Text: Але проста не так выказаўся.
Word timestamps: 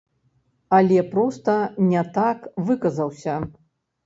Але 0.77 1.03
проста 1.11 1.57
не 1.91 2.01
так 2.17 2.49
выказаўся. 2.71 3.37